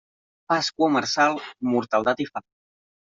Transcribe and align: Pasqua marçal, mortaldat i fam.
Pasqua 0.53 0.87
marçal, 0.95 1.37
mortaldat 1.75 2.25
i 2.27 2.31
fam. 2.33 2.49